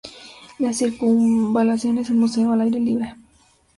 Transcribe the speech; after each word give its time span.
La 0.57 0.73
Circunvalación 0.73 1.99
es 1.99 2.09
un 2.09 2.17
museo 2.21 2.51
al 2.53 2.61
aire 2.61 2.79
libre. 2.79 3.15